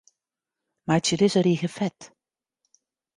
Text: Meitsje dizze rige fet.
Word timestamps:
Meitsje 0.87 1.15
dizze 1.19 1.41
rige 1.47 1.69
fet. 1.77 1.99